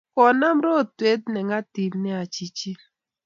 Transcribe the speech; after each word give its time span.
Konam 0.15 0.57
rotwet 0.65 1.21
ne 1.29 1.39
ng'atip 1.47 1.93
nea 2.03 2.21
chichin 2.33 2.79